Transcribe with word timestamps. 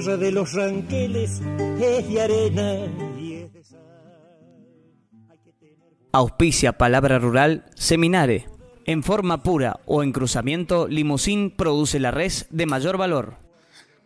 tierra 0.00 0.16
de 0.16 0.32
los 0.32 0.52
ranqueles 0.54 1.42
es 1.78 2.08
de 2.08 2.20
arena 2.20 2.86
y 3.18 3.34
es 3.34 3.52
de 3.52 3.64
sal. 3.64 3.80
Auspicia 6.12 6.78
Palabra 6.78 7.18
Rural 7.18 7.66
Seminare. 7.74 8.46
En 8.86 9.02
forma 9.02 9.42
pura 9.42 9.80
o 9.84 10.02
en 10.02 10.12
cruzamiento, 10.12 10.88
Limusín 10.88 11.54
produce 11.54 12.00
la 12.00 12.10
res 12.12 12.46
de 12.48 12.64
mayor 12.64 12.96
valor. 12.96 13.36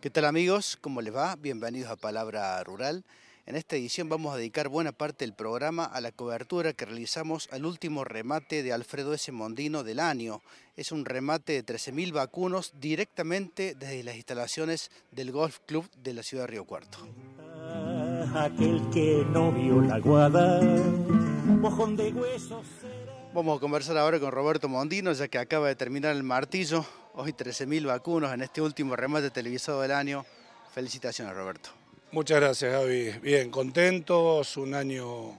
¿Qué 0.01 0.09
tal 0.09 0.25
amigos? 0.25 0.77
¿Cómo 0.81 1.01
les 1.01 1.15
va? 1.15 1.37
Bienvenidos 1.37 1.89
a 1.89 1.95
Palabra 1.95 2.61
Rural. 2.63 3.05
En 3.47 3.55
esta 3.55 3.75
edición 3.75 4.09
vamos 4.09 4.33
a 4.33 4.37
dedicar 4.37 4.69
buena 4.69 4.91
parte 4.91 5.23
del 5.23 5.35
programa 5.35 5.85
a 5.85 6.01
la 6.01 6.11
cobertura 6.11 6.73
que 6.73 6.85
realizamos 6.85 7.47
al 7.51 7.65
último 7.65 8.03
remate 8.03 8.63
de 8.63 8.73
Alfredo 8.73 9.13
S. 9.13 9.31
Mondino 9.31 9.83
del 9.83 9.99
año. 9.99 10.41
Es 10.75 10.91
un 10.91 11.05
remate 11.05 11.53
de 11.53 11.63
13.000 11.63 12.11
vacunos 12.11 12.73
directamente 12.81 13.75
desde 13.75 14.03
las 14.03 14.15
instalaciones 14.15 14.89
del 15.11 15.31
Golf 15.31 15.59
Club 15.67 15.87
de 16.01 16.15
la 16.15 16.23
ciudad 16.23 16.45
de 16.45 16.47
Río 16.47 16.65
Cuarto. 16.65 16.97
Aquel 18.33 18.81
que 18.91 19.23
no 19.29 19.51
vio 19.51 19.79
la 19.79 19.99
guada, 19.99 20.59
mojón 20.61 21.95
de 21.95 22.11
huesos 22.13 22.65
Vamos 23.31 23.57
a 23.57 23.59
conversar 23.59 23.97
ahora 23.97 24.19
con 24.19 24.31
Roberto 24.31 24.67
Mondino, 24.67 25.11
ya 25.11 25.27
que 25.27 25.37
acaba 25.37 25.67
de 25.67 25.75
terminar 25.75 26.15
el 26.15 26.23
martillo. 26.23 26.83
Hoy 27.13 27.33
13.000 27.33 27.85
vacunos 27.85 28.33
en 28.33 28.41
este 28.41 28.61
último 28.61 28.95
remate 28.95 29.29
televisado 29.29 29.81
del 29.81 29.91
año. 29.91 30.25
Felicitaciones, 30.73 31.35
Roberto. 31.35 31.84
Muchas 32.15 32.39
gracias, 32.39 32.71
Gaby. 32.71 33.19
Bien, 33.21 33.51
contentos, 33.51 34.55
un 34.55 34.73
año 34.73 35.37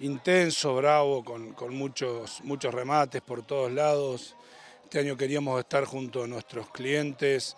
intenso, 0.00 0.74
bravo, 0.74 1.22
con, 1.22 1.52
con, 1.52 1.76
muchos, 1.76 2.40
muchos 2.42 2.72
remates 2.72 3.20
por 3.20 3.42
todos 3.42 3.70
lados. 3.70 4.34
Este 4.84 5.00
año 5.00 5.14
queríamos 5.14 5.60
estar 5.60 5.84
junto 5.84 6.24
a 6.24 6.26
nuestros 6.26 6.70
clientes, 6.70 7.54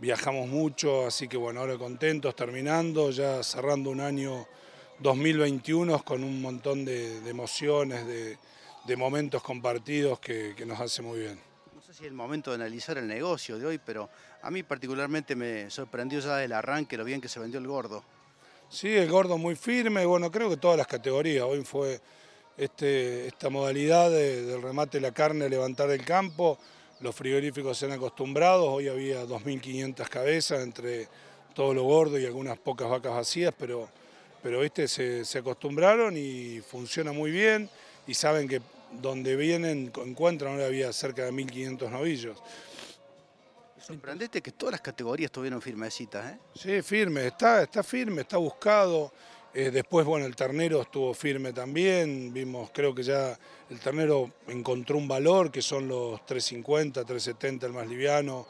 viajamos 0.00 0.48
mucho, 0.48 1.06
así 1.06 1.28
que 1.28 1.36
bueno, 1.36 1.60
ahora 1.60 1.78
contentos, 1.78 2.34
terminando, 2.34 3.12
ya 3.12 3.44
cerrando 3.44 3.90
un 3.90 4.00
año 4.00 4.44
2021 4.98 6.02
con 6.02 6.24
un 6.24 6.42
montón 6.42 6.84
de, 6.84 7.20
de 7.20 7.30
emociones, 7.30 8.04
de, 8.08 8.38
de, 8.86 8.96
momentos 8.96 9.40
compartidos 9.40 10.18
que, 10.18 10.54
que 10.56 10.66
nos 10.66 10.80
hace 10.80 11.00
muy 11.00 11.20
bien. 11.20 11.49
El 12.02 12.12
momento 12.14 12.50
de 12.50 12.54
analizar 12.54 12.96
el 12.96 13.06
negocio 13.06 13.58
de 13.58 13.66
hoy, 13.66 13.78
pero 13.78 14.08
a 14.40 14.50
mí 14.50 14.62
particularmente 14.62 15.36
me 15.36 15.68
sorprendió 15.68 16.18
ya 16.20 16.36
del 16.36 16.52
arranque 16.52 16.96
lo 16.96 17.04
bien 17.04 17.20
que 17.20 17.28
se 17.28 17.38
vendió 17.38 17.60
el 17.60 17.66
gordo. 17.66 18.02
Sí, 18.70 18.96
el 18.96 19.10
gordo 19.10 19.36
muy 19.36 19.54
firme, 19.54 20.06
bueno, 20.06 20.30
creo 20.30 20.48
que 20.48 20.56
todas 20.56 20.78
las 20.78 20.86
categorías. 20.86 21.44
Hoy 21.44 21.62
fue 21.62 22.00
este, 22.56 23.26
esta 23.26 23.50
modalidad 23.50 24.10
de, 24.10 24.46
del 24.46 24.62
remate 24.62 24.96
de 24.96 25.02
la 25.02 25.12
carne, 25.12 25.50
levantar 25.50 25.90
el 25.90 26.02
campo. 26.02 26.58
Los 27.00 27.14
frigoríficos 27.14 27.76
se 27.76 27.84
han 27.84 27.92
acostumbrado, 27.92 28.70
hoy 28.70 28.88
había 28.88 29.24
2.500 29.26 30.08
cabezas 30.08 30.62
entre 30.62 31.06
todo 31.54 31.74
lo 31.74 31.82
gordo 31.82 32.18
y 32.18 32.24
algunas 32.24 32.58
pocas 32.58 32.88
vacas 32.88 33.12
vacías, 33.12 33.52
pero, 33.58 33.90
pero 34.42 34.62
se, 34.86 35.24
se 35.26 35.38
acostumbraron 35.38 36.16
y 36.16 36.60
funciona 36.60 37.12
muy 37.12 37.30
bien 37.30 37.68
y 38.06 38.14
saben 38.14 38.48
que 38.48 38.62
donde 38.92 39.36
vienen 39.36 39.92
encuentran, 40.04 40.52
ahora 40.52 40.66
había 40.66 40.92
cerca 40.92 41.24
de 41.24 41.32
1.500 41.32 41.90
novillos. 41.90 42.42
Sorprendente 43.80 44.42
que 44.42 44.52
todas 44.52 44.72
las 44.72 44.80
categorías 44.80 45.30
tuvieron 45.30 45.60
firmecitas, 45.62 46.32
¿eh? 46.32 46.38
Sí, 46.54 46.82
firme, 46.82 47.26
está, 47.26 47.62
está 47.62 47.82
firme, 47.82 48.22
está 48.22 48.36
buscado. 48.36 49.12
Eh, 49.52 49.70
después, 49.70 50.06
bueno, 50.06 50.26
el 50.26 50.36
ternero 50.36 50.82
estuvo 50.82 51.12
firme 51.14 51.52
también. 51.52 52.32
Vimos, 52.32 52.70
creo 52.72 52.94
que 52.94 53.02
ya 53.02 53.36
el 53.68 53.80
ternero 53.80 54.30
encontró 54.46 54.96
un 54.96 55.08
valor, 55.08 55.50
que 55.50 55.62
son 55.62 55.88
los 55.88 56.24
350, 56.26 57.04
370 57.04 57.66
el 57.66 57.72
más 57.72 57.88
liviano, 57.88 58.46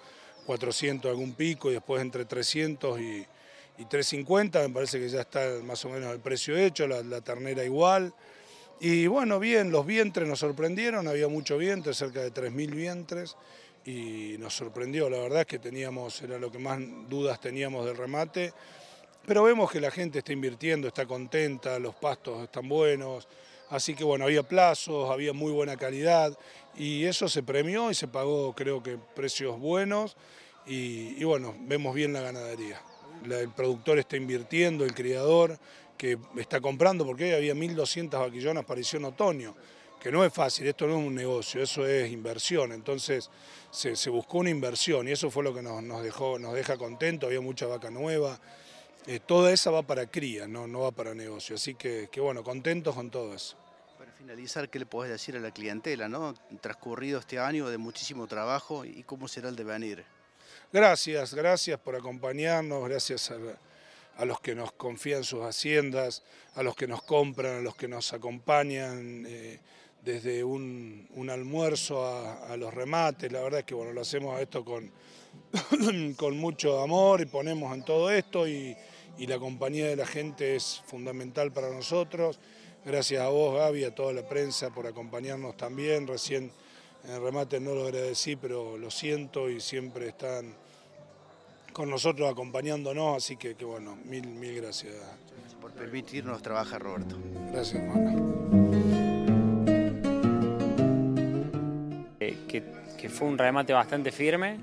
400 0.46 1.10
algún 1.10 1.32
pico 1.34 1.70
y 1.70 1.74
después 1.74 2.02
entre 2.02 2.24
300 2.24 3.00
y, 3.00 3.26
y 3.78 3.84
350. 3.86 4.60
Me 4.60 4.74
parece 4.74 4.98
que 4.98 5.08
ya 5.08 5.20
está 5.22 5.40
más 5.64 5.82
o 5.84 5.88
menos 5.88 6.12
el 6.12 6.20
precio 6.20 6.56
hecho, 6.56 6.86
la, 6.86 7.02
la 7.02 7.20
ternera 7.20 7.64
igual. 7.64 8.12
Y 8.82 9.06
bueno, 9.08 9.38
bien, 9.38 9.70
los 9.70 9.84
vientres 9.84 10.26
nos 10.26 10.38
sorprendieron, 10.38 11.06
había 11.06 11.28
mucho 11.28 11.58
vientre, 11.58 11.92
cerca 11.92 12.20
de 12.22 12.32
3.000 12.32 12.74
vientres 12.74 13.36
y 13.84 14.36
nos 14.38 14.54
sorprendió, 14.54 15.10
la 15.10 15.18
verdad 15.18 15.40
es 15.40 15.46
que 15.46 15.58
teníamos, 15.58 16.22
era 16.22 16.38
lo 16.38 16.50
que 16.50 16.58
más 16.58 16.78
dudas 17.06 17.38
teníamos 17.40 17.84
del 17.84 17.98
remate, 17.98 18.54
pero 19.26 19.42
vemos 19.42 19.70
que 19.70 19.82
la 19.82 19.90
gente 19.90 20.20
está 20.20 20.32
invirtiendo, 20.32 20.88
está 20.88 21.04
contenta, 21.04 21.78
los 21.78 21.94
pastos 21.94 22.42
están 22.42 22.70
buenos, 22.70 23.28
así 23.68 23.94
que 23.94 24.02
bueno, 24.02 24.24
había 24.24 24.44
plazos, 24.44 25.10
había 25.10 25.34
muy 25.34 25.52
buena 25.52 25.76
calidad 25.76 26.32
y 26.74 27.04
eso 27.04 27.28
se 27.28 27.42
premió 27.42 27.90
y 27.90 27.94
se 27.94 28.08
pagó 28.08 28.54
creo 28.54 28.82
que 28.82 28.96
precios 29.14 29.58
buenos 29.60 30.16
y, 30.66 31.20
y 31.20 31.24
bueno, 31.24 31.54
vemos 31.60 31.94
bien 31.94 32.14
la 32.14 32.22
ganadería. 32.22 32.80
El 33.24 33.50
productor 33.50 33.98
está 33.98 34.16
invirtiendo, 34.16 34.84
el 34.84 34.94
criador 34.94 35.58
que 35.96 36.18
está 36.36 36.60
comprando, 36.60 37.04
porque 37.04 37.24
hoy 37.24 37.32
había 37.32 37.54
1.200 37.54 38.10
vaquillonas 38.18 38.64
para 38.64 38.80
en 38.80 39.04
otoño 39.04 39.54
que 40.00 40.10
no 40.10 40.24
es 40.24 40.32
fácil, 40.32 40.66
esto 40.66 40.86
no 40.86 40.98
es 40.98 41.06
un 41.06 41.14
negocio, 41.14 41.62
eso 41.62 41.86
es 41.86 42.10
inversión, 42.10 42.72
entonces 42.72 43.30
se, 43.70 44.10
buscó 44.10 44.38
una 44.38 44.48
inversión 44.48 45.06
y 45.06 45.12
eso 45.12 45.30
fue 45.30 45.44
lo 45.44 45.54
que 45.54 45.60
nos, 45.62 46.02
dejó, 46.02 46.38
nos 46.38 46.54
deja 46.54 46.78
contentos, 46.78 47.26
había 47.26 47.42
mucha 47.42 47.66
vaca 47.66 47.90
nueva, 47.90 48.40
eh, 49.06 49.20
toda 49.20 49.52
esa 49.52 49.70
va 49.70 49.82
para 49.82 50.06
cría, 50.06 50.48
no, 50.48 50.66
no 50.66 50.80
va 50.80 50.90
para 50.90 51.14
negocio, 51.14 51.56
así 51.56 51.74
que, 51.74 52.08
que, 52.10 52.20
bueno, 52.20 52.42
contentos 52.42 52.94
con 52.94 53.10
todo 53.10 53.34
eso. 53.34 53.56
Para 53.98 54.10
finalizar, 54.12 54.70
¿qué 54.70 54.78
le 54.78 54.86
podés 54.86 55.12
decir 55.12 55.36
a 55.36 55.40
la 55.40 55.50
clientela, 55.50 56.08
no? 56.08 56.34
transcurrido 56.62 57.20
este 57.20 57.38
año 57.38 57.68
de 57.68 57.76
muchísimo 57.76 58.26
trabajo 58.26 58.86
y 58.86 59.02
cómo 59.02 59.28
será 59.28 59.50
el 59.50 59.56
devenir? 59.56 60.04
Gracias, 60.72 61.34
gracias 61.34 61.80
por 61.80 61.96
acompañarnos, 61.96 62.88
gracias 62.88 63.32
a, 64.16 64.24
los 64.24 64.40
que 64.40 64.54
nos 64.54 64.72
confían 64.72 65.24
sus 65.24 65.42
haciendas, 65.42 66.22
a 66.54 66.62
los 66.62 66.76
que 66.76 66.86
nos 66.86 67.02
compran, 67.02 67.56
a 67.56 67.60
los 67.60 67.74
que 67.74 67.88
nos 67.88 68.12
acompañan, 68.12 69.24
eh, 69.26 69.58
desde 70.04 70.44
un, 70.44 71.08
almuerzo 71.30 72.06
a, 72.06 72.56
los 72.56 72.72
remates, 72.72 73.30
la 73.32 73.40
verdad 73.40 73.60
es 73.60 73.66
que 73.66 73.74
bueno, 73.74 73.92
lo 73.92 74.00
hacemos 74.00 74.40
esto 74.40 74.64
con, 74.64 74.90
con 76.16 76.38
mucho 76.38 76.80
amor 76.80 77.20
y 77.20 77.26
ponemos 77.26 77.74
en 77.74 77.84
todo 77.84 78.10
esto 78.10 78.46
y, 78.46 78.76
y, 79.18 79.26
la 79.26 79.38
compañía 79.38 79.88
de 79.88 79.96
la 79.96 80.06
gente 80.06 80.56
es 80.56 80.82
fundamental 80.86 81.52
para 81.52 81.68
nosotros. 81.70 82.38
Gracias 82.84 83.20
a 83.20 83.28
vos 83.28 83.56
Gaby, 83.56 83.84
a 83.84 83.94
toda 83.94 84.12
la 84.12 84.26
prensa 84.26 84.70
por 84.70 84.86
acompañarnos 84.86 85.56
también, 85.56 86.06
recién 86.06 86.50
en 87.04 87.10
el 87.10 87.22
remate 87.22 87.60
no 87.60 87.74
lo 87.74 87.84
agradecí, 87.84 88.36
pero 88.36 88.76
lo 88.76 88.90
siento 88.90 89.48
y 89.48 89.60
siempre 89.60 90.08
están 90.08 90.54
con 91.72 91.88
nosotros 91.88 92.30
acompañándonos, 92.30 93.16
así 93.16 93.36
que, 93.36 93.54
que 93.54 93.64
bueno, 93.64 93.96
mil, 94.04 94.26
mil 94.26 94.54
gracias. 94.56 94.94
gracias. 94.94 95.54
por 95.60 95.72
permitirnos 95.72 96.42
trabajar, 96.42 96.82
Roberto. 96.82 97.16
Gracias, 97.52 97.82
hermano. 97.82 98.40
que, 102.18 102.64
que, 102.98 103.08
fue 103.08 103.28
un 103.28 103.38
remate 103.38 103.72
bastante 103.72 104.10
firme. 104.10 104.58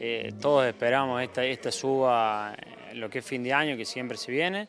Eh, 0.00 0.32
todos 0.40 0.66
esperamos 0.66 1.22
esta, 1.22 1.44
esta 1.44 1.70
suba, 1.70 2.56
lo 2.94 3.10
que 3.10 3.18
es 3.18 3.24
fin 3.24 3.42
de 3.42 3.52
año, 3.52 3.76
que 3.76 3.84
siempre 3.84 4.16
se 4.16 4.32
viene. 4.32 4.68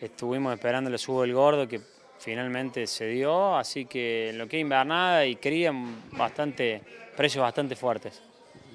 Estuvimos 0.00 0.54
esperando 0.54 0.90
la 0.90 0.98
suba 0.98 1.22
del 1.22 1.34
gordo, 1.34 1.66
que 1.66 1.80
finalmente 2.18 2.86
se 2.86 3.06
dio, 3.06 3.56
así 3.56 3.86
que 3.86 4.32
lo 4.34 4.48
que 4.48 4.58
es 4.58 4.60
invernada 4.62 5.26
y 5.26 5.36
cría, 5.36 5.72
bastante, 6.12 6.82
precios 7.16 7.42
bastante 7.42 7.76
fuertes. 7.76 8.22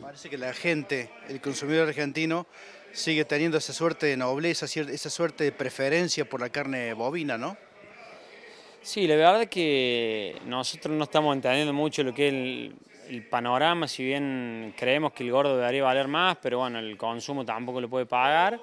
Parece 0.02 0.30
que 0.30 0.38
la 0.38 0.54
gente, 0.54 1.10
el 1.28 1.42
consumidor 1.42 1.88
argentino, 1.88 2.48
sigue 2.92 3.26
teniendo 3.26 3.58
esa 3.58 3.74
suerte 3.74 4.08
de 4.08 4.18
nobleza, 4.18 4.66
esa 4.66 5.10
suerte 5.10 5.44
de 5.44 5.52
preferencia 5.52 6.26
por 6.26 6.42
la 6.42 6.50
carne 6.50 6.94
bovina, 6.94 7.38
¿no? 7.38 7.58
Sí, 8.82 9.08
la 9.08 9.16
verdad 9.16 9.44
es 9.44 9.50
que 9.50 10.38
nosotros 10.46 10.96
no 10.96 11.04
estamos 11.04 11.36
entendiendo 11.36 11.74
mucho 11.74 12.02
lo 12.02 12.14
que 12.14 12.28
es 12.28 12.34
el, 12.34 12.76
el 13.10 13.24
panorama, 13.28 13.88
si 13.88 14.06
bien 14.06 14.74
creemos 14.78 15.12
que 15.12 15.24
el 15.24 15.32
gordo 15.32 15.58
debería 15.58 15.84
valer 15.84 16.08
más, 16.08 16.38
pero 16.42 16.60
bueno, 16.60 16.80
el 16.80 16.96
consumo 16.96 17.44
tampoco 17.46 17.82
lo 17.82 17.90
puede 17.90 18.06
pagar. 18.06 18.60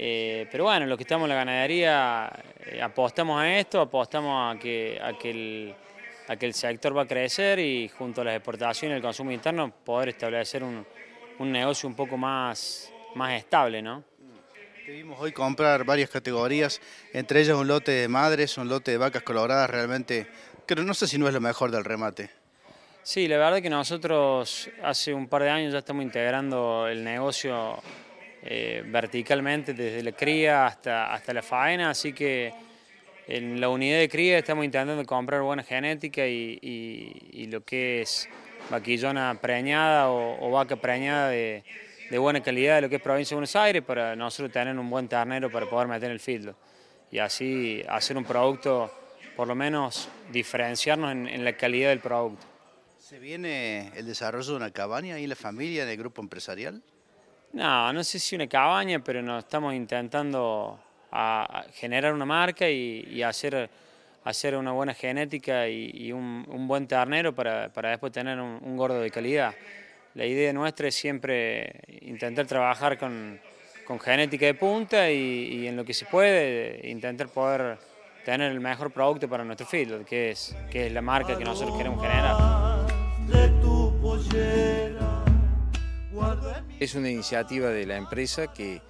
Eh, 0.00 0.46
pero 0.52 0.62
bueno, 0.62 0.86
los 0.86 0.96
que 0.96 1.02
estamos 1.02 1.24
en 1.24 1.30
la 1.30 1.34
ganadería 1.34 2.30
eh, 2.66 2.80
apostamos 2.80 3.40
a 3.40 3.58
esto, 3.58 3.80
apostamos 3.80 4.54
a 4.54 4.56
que, 4.56 4.96
a, 5.02 5.18
que 5.18 5.30
el, 5.30 5.74
a 6.28 6.36
que 6.36 6.46
el 6.46 6.54
sector 6.54 6.96
va 6.96 7.02
a 7.02 7.06
crecer 7.08 7.58
y 7.58 7.88
junto 7.88 8.20
a 8.20 8.24
las 8.26 8.36
exportaciones 8.36 8.94
y 8.94 8.96
el 8.98 9.02
consumo 9.02 9.32
interno 9.32 9.72
poder 9.72 10.10
establecer 10.10 10.62
un, 10.62 10.86
un 11.40 11.50
negocio 11.50 11.88
un 11.88 11.96
poco 11.96 12.16
más, 12.16 12.92
más 13.16 13.32
estable, 13.32 13.82
¿no? 13.82 14.04
Te 14.86 14.92
vimos 14.92 15.18
hoy 15.18 15.32
comprar 15.32 15.82
varias 15.82 16.10
categorías, 16.10 16.80
entre 17.12 17.40
ellas 17.40 17.56
un 17.56 17.66
lote 17.66 17.90
de 17.90 18.06
madres, 18.06 18.56
un 18.56 18.68
lote 18.68 18.92
de 18.92 18.98
vacas 18.98 19.24
coloradas, 19.24 19.68
realmente, 19.68 20.28
pero 20.64 20.84
no 20.84 20.94
sé 20.94 21.08
si 21.08 21.18
no 21.18 21.26
es 21.26 21.34
lo 21.34 21.40
mejor 21.40 21.72
del 21.72 21.84
remate. 21.84 22.30
Sí, 23.02 23.26
la 23.26 23.36
verdad 23.38 23.60
que 23.60 23.68
nosotros 23.68 24.70
hace 24.80 25.12
un 25.12 25.26
par 25.26 25.42
de 25.42 25.50
años 25.50 25.72
ya 25.72 25.80
estamos 25.80 26.04
integrando 26.04 26.86
el 26.86 27.02
negocio 27.02 27.82
eh, 28.42 28.82
verticalmente, 28.86 29.74
desde 29.74 30.02
la 30.02 30.12
cría 30.12 30.66
hasta, 30.66 31.12
hasta 31.12 31.32
la 31.32 31.42
faena, 31.42 31.90
así 31.90 32.12
que 32.12 32.52
en 33.26 33.60
la 33.60 33.68
unidad 33.68 33.98
de 33.98 34.08
cría 34.08 34.38
estamos 34.38 34.64
intentando 34.64 35.04
comprar 35.04 35.42
buena 35.42 35.62
genética 35.62 36.26
y, 36.26 36.58
y, 36.62 37.42
y 37.42 37.46
lo 37.46 37.62
que 37.62 38.02
es 38.02 38.28
vaquillona 38.70 39.38
preñada 39.40 40.08
o, 40.08 40.46
o 40.46 40.50
vaca 40.50 40.76
preñada 40.76 41.28
de, 41.28 41.62
de 42.10 42.18
buena 42.18 42.42
calidad 42.42 42.76
de 42.76 42.82
lo 42.82 42.88
que 42.88 42.96
es 42.96 43.02
provincia 43.02 43.34
de 43.34 43.36
Buenos 43.36 43.56
Aires 43.56 43.82
para 43.82 44.16
nosotros 44.16 44.50
tener 44.50 44.78
un 44.78 44.88
buen 44.88 45.08
ternero 45.08 45.50
para 45.50 45.68
poder 45.68 45.88
meter 45.88 46.10
el 46.10 46.20
filtro 46.20 46.56
y 47.10 47.18
así 47.18 47.82
hacer 47.88 48.16
un 48.16 48.24
producto, 48.24 48.92
por 49.36 49.48
lo 49.48 49.54
menos 49.54 50.08
diferenciarnos 50.30 51.12
en, 51.12 51.44
la 51.44 51.56
calidad 51.56 51.90
del 51.90 52.00
producto. 52.00 52.46
¿Se 52.98 53.18
viene 53.18 53.90
el 53.96 54.06
desarrollo 54.06 54.50
de 54.50 54.56
una 54.56 54.70
cabaña 54.70 55.18
en 55.18 55.28
la 55.28 55.36
familia, 55.36 55.84
en 55.84 55.88
el 55.88 55.96
grupo 55.96 56.20
empresarial? 56.20 56.82
No, 57.52 57.92
no 57.92 58.04
sé 58.04 58.18
si 58.18 58.36
una 58.36 58.46
cabaña, 58.46 58.98
pero 58.98 59.22
nos 59.22 59.44
estamos 59.44 59.74
intentando 59.74 60.78
generar 61.74 62.12
una 62.12 62.26
marca 62.26 62.68
y, 62.68 63.22
hacer, 63.22 63.70
hacer 64.24 64.56
una 64.56 64.72
buena 64.72 64.94
genética 64.94 65.68
y, 65.68 66.12
un, 66.12 66.66
buen 66.68 66.86
ternero 66.86 67.34
para, 67.34 67.68
después 67.68 68.12
tener 68.12 68.38
un 68.38 68.76
gordo 68.76 69.00
de 69.00 69.10
calidad. 69.10 69.54
La 70.18 70.26
idea 70.26 70.52
nuestra 70.52 70.88
es 70.88 70.96
siempre 70.96 71.80
intentar 72.02 72.44
trabajar 72.44 72.98
con, 72.98 73.40
genética 74.00 74.46
de 74.46 74.54
punta 74.54 75.08
y, 75.10 75.68
en 75.68 75.76
lo 75.76 75.84
que 75.84 75.94
se 75.94 76.06
puede 76.06 76.80
intentar 76.88 77.28
poder 77.28 77.78
tener 78.24 78.50
el 78.50 78.58
mejor 78.58 78.90
producto 78.90 79.28
para 79.28 79.44
nuestro 79.44 79.64
feedlot, 79.64 80.04
que 80.04 80.32
es, 80.32 80.56
que 80.70 80.86
es 80.86 80.92
la 80.92 81.02
marca 81.02 81.38
que 81.38 81.44
nosotros 81.44 81.76
queremos 81.78 82.02
generar. 82.02 82.36
Es 86.78 86.94
una 86.94 87.10
iniciativa 87.10 87.70
de 87.70 87.86
la 87.86 87.96
empresa 87.96 88.52
que 88.52 88.80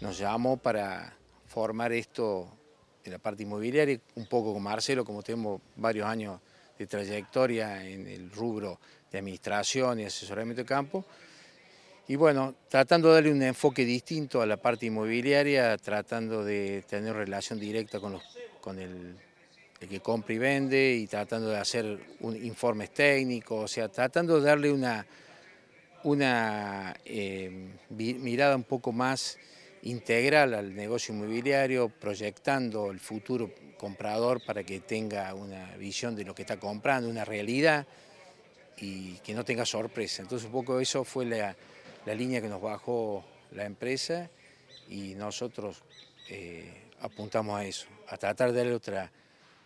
nos 0.00 0.18
llamó 0.18 0.56
para 0.56 1.14
formar 1.46 1.92
esto 1.92 2.48
en 3.04 3.12
la 3.12 3.18
parte 3.18 3.42
inmobiliaria, 3.42 4.00
un 4.14 4.26
poco 4.26 4.52
con 4.54 4.62
Marcelo, 4.62 5.04
como 5.04 5.22
tenemos 5.22 5.60
varios 5.76 6.06
años 6.06 6.40
de 6.78 6.86
trayectoria 6.86 7.84
en 7.86 8.06
el 8.06 8.30
rubro 8.30 8.78
de 9.10 9.18
administración 9.18 10.00
y 10.00 10.04
asesoramiento 10.04 10.62
de 10.62 10.66
campo. 10.66 11.04
Y 12.06 12.16
bueno, 12.16 12.54
tratando 12.68 13.08
de 13.08 13.14
darle 13.16 13.32
un 13.32 13.42
enfoque 13.42 13.84
distinto 13.84 14.40
a 14.40 14.46
la 14.46 14.56
parte 14.56 14.86
inmobiliaria, 14.86 15.76
tratando 15.76 16.42
de 16.42 16.82
tener 16.88 17.14
relación 17.14 17.60
directa 17.60 18.00
con, 18.00 18.12
los, 18.12 18.22
con 18.60 18.78
el, 18.78 19.14
que 19.78 20.00
compra 20.00 20.34
y 20.34 20.38
vende 20.38 20.94
y 20.94 21.06
tratando 21.06 21.50
de 21.50 21.58
hacer 21.58 21.98
informes 22.42 22.94
técnicos, 22.94 23.64
o 23.64 23.68
sea, 23.68 23.88
tratando 23.88 24.40
de 24.40 24.46
darle 24.46 24.72
una, 24.72 25.04
una 26.08 26.96
eh, 27.04 27.50
mirada 27.90 28.56
un 28.56 28.64
poco 28.64 28.92
más 28.92 29.38
integral 29.82 30.54
al 30.54 30.74
negocio 30.74 31.14
inmobiliario, 31.14 31.88
proyectando 31.88 32.90
el 32.90 32.98
futuro 32.98 33.50
comprador 33.76 34.44
para 34.44 34.64
que 34.64 34.80
tenga 34.80 35.32
una 35.34 35.76
visión 35.76 36.16
de 36.16 36.24
lo 36.24 36.34
que 36.34 36.42
está 36.42 36.58
comprando, 36.58 37.08
una 37.08 37.24
realidad 37.24 37.86
y 38.78 39.14
que 39.18 39.34
no 39.34 39.44
tenga 39.44 39.66
sorpresa. 39.66 40.22
Entonces 40.22 40.46
un 40.46 40.52
poco 40.52 40.80
eso 40.80 41.04
fue 41.04 41.24
la, 41.24 41.54
línea 42.14 42.40
que 42.40 42.48
nos 42.48 42.62
bajó 42.62 43.22
la 43.52 43.66
empresa 43.66 44.30
y 44.88 45.14
nosotros 45.14 45.82
eh, 46.30 46.88
apuntamos 47.00 47.60
a 47.60 47.64
eso, 47.64 47.86
a 48.08 48.16
tratar 48.16 48.52
de 48.52 48.58
darle 48.58 48.74
otra, 48.74 49.12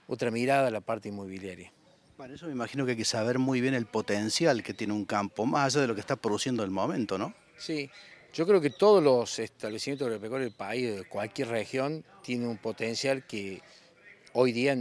otra 0.08 0.30
mirada 0.32 0.66
a 0.66 0.70
la 0.70 0.80
parte 0.80 1.08
inmobiliaria. 1.08 1.72
Para 2.16 2.34
eso 2.34 2.46
me 2.46 2.52
imagino 2.52 2.84
que 2.84 2.92
hay 2.92 2.96
que 2.96 3.04
saber 3.04 3.38
muy 3.38 3.60
bien 3.60 3.74
el 3.74 3.86
potencial 3.86 4.62
que 4.62 4.74
tiene 4.74 4.92
un 4.92 5.04
campo, 5.04 5.46
más 5.46 5.74
allá 5.74 5.82
de 5.82 5.88
lo 5.88 5.94
que 5.94 6.00
está 6.00 6.16
produciendo 6.16 6.62
en 6.62 6.68
el 6.68 6.72
momento, 6.72 7.18
¿no? 7.18 7.34
Sí, 7.56 7.90
yo 8.32 8.46
creo 8.46 8.60
que 8.60 8.70
todos 8.70 9.02
los 9.02 9.38
establecimientos 9.38 10.06
agropecuarios 10.06 10.50
del 10.50 10.56
país, 10.56 10.96
de 10.96 11.04
cualquier 11.04 11.48
región, 11.48 12.04
tienen 12.22 12.48
un 12.48 12.58
potencial 12.58 13.26
que 13.26 13.60
hoy 14.34 14.52
día 14.52 14.76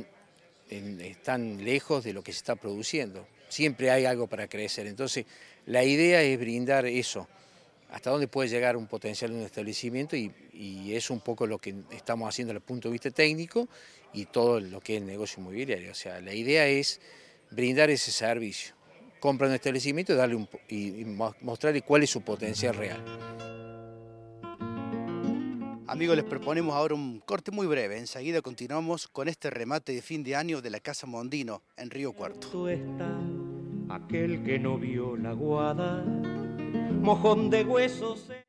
están 0.69 1.63
lejos 1.63 2.03
de 2.03 2.13
lo 2.13 2.23
que 2.23 2.31
se 2.31 2.37
está 2.37 2.55
produciendo. 2.55 3.27
Siempre 3.49 3.91
hay 3.91 4.05
algo 4.05 4.27
para 4.27 4.47
crecer. 4.47 4.87
Entonces, 4.87 5.25
la 5.65 5.83
idea 5.83 6.21
es 6.21 6.39
brindar 6.39 6.85
eso, 6.85 7.27
hasta 7.91 8.09
dónde 8.09 8.27
puede 8.27 8.49
llegar 8.49 8.77
un 8.77 8.87
potencial 8.87 9.31
de 9.31 9.37
un 9.37 9.43
establecimiento 9.43 10.15
y, 10.15 10.31
es 10.93 11.09
un 11.09 11.19
poco 11.19 11.47
lo 11.47 11.57
que 11.57 11.75
estamos 11.91 12.27
haciendo 12.27 12.53
desde 12.53 12.59
el 12.59 12.65
punto 12.65 12.87
de 12.87 12.93
vista 12.93 13.11
técnico 13.11 13.67
y 14.13 14.25
todo 14.25 14.59
lo 14.59 14.79
que 14.79 14.95
es 14.95 15.01
el 15.01 15.07
negocio 15.07 15.41
inmobiliario. 15.41 15.91
O 15.91 15.95
sea, 15.95 16.21
la 16.21 16.33
idea 16.33 16.67
es 16.67 17.01
brindar 17.49 17.89
ese 17.89 18.11
servicio. 18.11 18.75
Comprar 19.19 19.49
un 19.49 19.55
establecimiento 19.55 20.13
y, 20.13 20.15
darle 20.15 20.35
un, 20.35 20.49
y 20.69 21.05
mostrarle 21.41 21.81
cuál 21.81 22.03
es 22.03 22.09
su 22.09 22.21
potencial 22.21 22.75
real. 22.75 23.03
Amigos, 25.87 26.15
les 26.15 26.25
proponemos 26.25 26.75
ahora 26.75 26.95
un 26.95 27.19
corte 27.19 27.51
muy 27.51 27.67
breve. 27.67 27.97
Enseguida 27.97 28.41
continuamos 28.41 29.07
con 29.07 29.27
este 29.27 29.49
remate 29.49 29.93
de 29.93 30.01
fin 30.01 30.23
de 30.23 30.35
año 30.35 30.61
de 30.61 30.69
la 30.69 30.79
Casa 30.79 31.07
Mondino 31.07 31.63
en 31.75 31.89
Río 31.89 32.13
Cuarto. 32.13 32.69
Está 32.69 33.19
aquel 33.89 34.41
que 34.43 34.57
no 34.57 34.77
vio 34.77 35.17
la 35.17 35.33
guada, 35.33 36.03
mojón 37.01 37.49
de 37.49 37.63
huesos. 37.63 38.31